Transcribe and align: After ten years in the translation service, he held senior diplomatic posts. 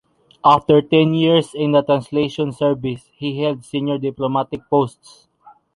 After 0.43 0.81
ten 0.81 1.13
years 1.13 1.53
in 1.53 1.73
the 1.73 1.83
translation 1.83 2.51
service, 2.53 3.11
he 3.13 3.43
held 3.43 3.63
senior 3.63 3.99
diplomatic 3.99 4.67
posts. 4.67 5.27